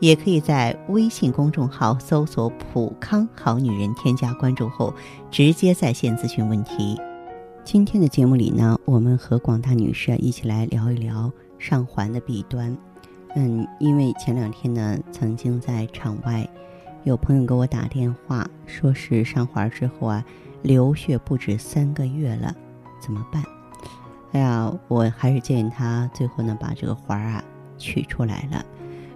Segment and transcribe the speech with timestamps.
[0.00, 4.92] 也可以在微信公众号搜索“普康好女人”，添加关注后
[5.30, 6.98] 直接在线咨询问题。
[7.62, 12.76] 今天的节目里呢，我们和广大女士一起来聊一聊上环的弊端。
[13.36, 16.48] 嗯，因为前两天呢，曾经在场外。
[17.04, 20.24] 有朋友给我打电话，说是上环之后啊，
[20.62, 22.54] 流血不止三个月了，
[23.00, 23.42] 怎么办？
[24.32, 27.44] 哎呀，我还是建议他最后呢把这个环啊
[27.78, 28.64] 取出来了。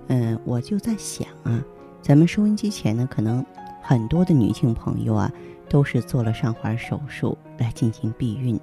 [0.08, 1.62] 嗯，我就在想啊，
[2.02, 3.44] 咱们收音机前呢，可能
[3.82, 5.30] 很多的女性朋友啊，
[5.68, 8.58] 都是做了上环手术来进行避孕，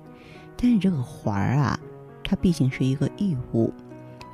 [0.55, 1.79] 但是这个环儿啊，
[2.23, 3.73] 它毕竟是一个异物，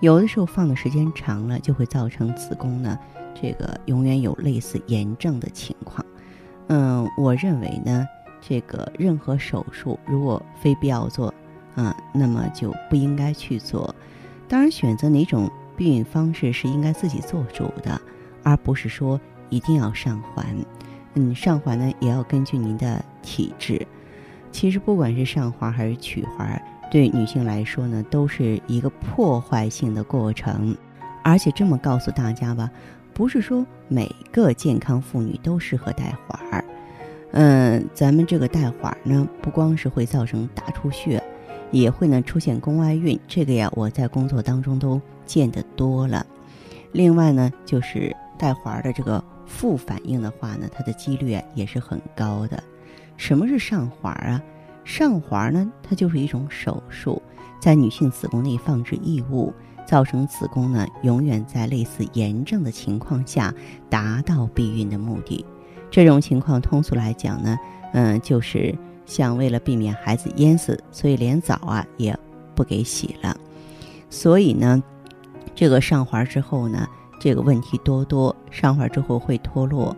[0.02, 2.98] 有的时候放的时间长了，就会造成子宫呢。
[3.40, 6.04] 这个永远有类似炎症的情况，
[6.70, 8.08] 嗯，我认为呢，
[8.42, 11.32] 这个任何手术如果非必要做，
[11.76, 13.94] 啊，那么就不应该去做。
[14.48, 18.02] 当然，选择哪种避孕方式是应该自己做主的，
[18.44, 20.46] 而不是说一定要上环。
[21.14, 23.88] 嗯，上环呢也要根据您的体质。
[24.52, 26.62] 其实不管是上环还是取环，
[26.92, 30.76] 对女性来说呢，都是一个破坏性的过程。
[31.24, 32.70] 而且这么告诉大家吧。
[33.14, 36.64] 不是说每个健康妇女都适合带环儿，
[37.32, 41.20] 嗯，咱们这个带环儿呢，不光是会造成大出血，
[41.72, 46.26] 也会呢出现宫外孕，这个呀我在工作当中都见得多了。
[46.92, 52.62] 另外呢，就是带环的这个副反应的话呢，它的几率啊也是很高的。
[53.18, 54.42] 什么是上环啊？
[54.84, 57.22] 上环呢，它就是一种手术，
[57.60, 59.54] 在女性子宫内放置异物。
[59.86, 63.54] 造成子宫呢永远在类似炎症的情况下
[63.90, 65.46] 达到避孕的目的，
[65.90, 67.58] 这种情况通俗来讲呢，
[67.94, 72.16] 嗯，就是像为了避免孩子淹死，所以连澡啊也
[72.54, 73.36] 不给洗了。
[74.12, 74.84] 所以呢，
[75.56, 76.88] 这个上环之后呢，
[77.20, 78.36] 这个问题多多。
[78.52, 79.98] 上环之后会脱落，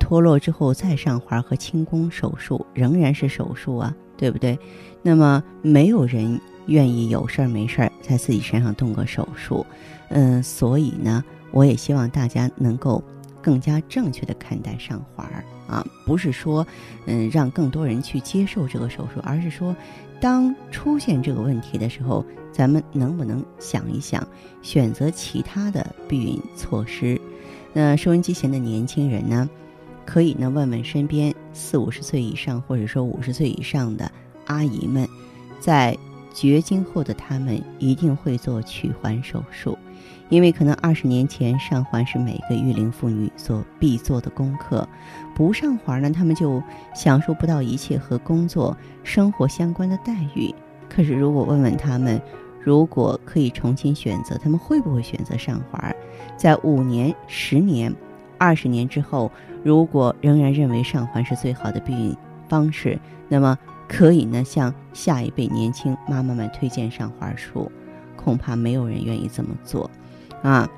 [0.00, 4.58] 脱落之后再上环和清宫手术仍然是手术啊，对不对？
[5.02, 6.40] 那么没有人。
[6.66, 9.64] 愿意有事儿没事儿在自己身上动个手术，
[10.08, 11.22] 嗯，所以呢，
[11.52, 13.00] 我也希望大家能够
[13.46, 16.66] 更加正确的看待上环儿啊，不是说
[17.06, 19.76] 嗯让更多人去接受这个手术，而是说
[20.20, 24.26] 当出现这个问题的时候，咱们能不能想一想，
[24.62, 27.20] 选择其他的避孕措施？
[27.72, 29.48] 那收音机前的年轻人呢，
[30.04, 34.10] 可以呢问问身边四五十岁以上或者说五十岁以上的
[34.46, 35.08] 阿姨们，
[35.60, 35.96] 在。
[36.36, 39.78] 绝经后的他们一定会做取环手术，
[40.28, 44.86] 因为可能二十年前上环是每个育龄妇女所必做的功课，
[45.34, 46.62] 不上环呢，他们就
[46.94, 50.54] 享受不到一切和工作、生活相关的待遇。
[50.90, 52.20] 可是如果问问他们，
[52.62, 55.96] 如果可以重新选择，他们会不会选择上环？
[56.36, 57.90] 在五年、十年、
[58.36, 59.32] 二十年之后，
[59.64, 62.14] 如果仍然认为上环是最好的避孕
[62.46, 63.58] 方式，那么。
[63.88, 67.70] 可以呢，向下一辈年轻妈妈们推荐上环术，
[68.16, 69.90] 恐怕没有人愿意这么做，
[70.42, 70.68] 啊，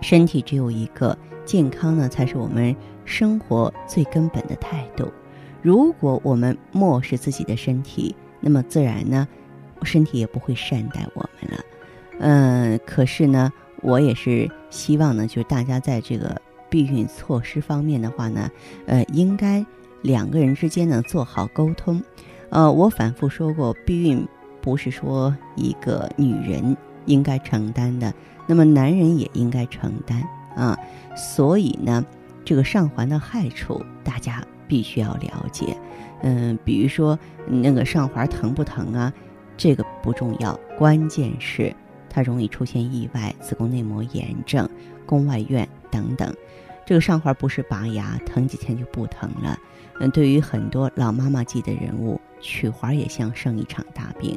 [0.00, 2.74] 身体只有一个，健康呢才是我们
[3.04, 5.10] 生活最根本的态度。
[5.62, 9.28] 如果我们漠视自己的身体，那么自然呢，
[9.82, 11.64] 身体也不会善待我们了。
[12.18, 18.50] 嗯，可是呢，我也是希望呢，就是大家在这个避孕措施方面的话呢，
[18.86, 19.64] 呃，应该
[20.02, 22.02] 两个人之间呢做好沟通。
[22.50, 24.26] 呃，我反复说过，避孕
[24.60, 28.12] 不是说一个女人应该承担的，
[28.46, 30.22] 那么男人也应该承担
[30.54, 30.76] 啊。
[31.16, 32.04] 所以呢，
[32.44, 35.76] 这个上环的害处大家必须要了解。
[36.22, 39.12] 嗯，比如说那个上环疼不疼啊？
[39.56, 41.74] 这个不重要，关键是
[42.08, 44.68] 它容易出现意外、子宫内膜炎症、
[45.06, 46.34] 宫外孕等等。
[46.90, 49.56] 这个上环不是拔牙，疼几天就不疼了。
[50.00, 52.20] 嗯，对于很多老妈妈级的人物。
[52.40, 54.36] 取环也像生一场大病，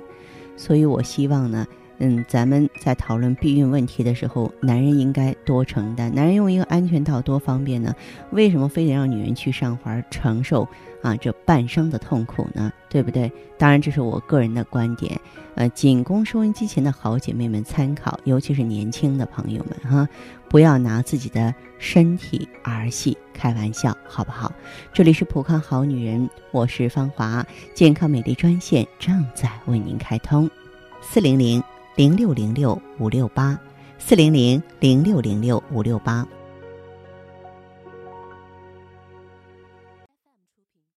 [0.56, 1.66] 所以我希望呢，
[1.98, 6.14] 嗯，咱们在讨论避孕问题的时候，男人应该多承担。
[6.14, 7.96] 男人用一个安全套多方便呢？
[8.32, 10.68] 为什么非得让女人去上环承受
[11.04, 12.74] 啊这半生的痛苦呢？
[12.90, 13.32] 对不对？
[13.56, 15.22] 当然，这是我个人的观点，
[15.54, 20.10] 呃，仅供收音机前的好姐妹们参考，尤其是年轻的朋友们哈，
[20.50, 24.52] 不要拿自己的身体儿戏开玩笑，好不好？
[24.92, 27.46] 这里是普康好女人，我是芳华，
[27.76, 30.50] 健康美丽专线正在为您开通，
[31.02, 31.62] 四零零。
[31.96, 33.56] 零六零六五六八，
[34.00, 36.28] 四零零零六零六五六八。